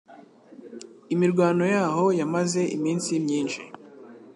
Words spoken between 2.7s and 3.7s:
iminsi myinshi